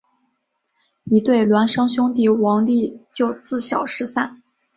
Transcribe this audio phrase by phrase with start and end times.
[1.03, 4.41] 一对孪生兄弟王利就自小失散。